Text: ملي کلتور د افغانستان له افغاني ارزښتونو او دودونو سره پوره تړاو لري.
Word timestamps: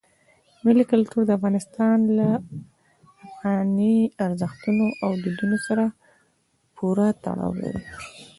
ملي 0.63 0.83
کلتور 0.91 1.21
د 1.25 1.31
افغانستان 1.37 1.97
له 2.17 2.29
افغاني 3.27 3.95
ارزښتونو 4.25 4.85
او 5.03 5.09
دودونو 5.23 5.57
سره 5.67 5.85
پوره 6.75 7.07
تړاو 7.23 7.51
لري. 7.63 7.81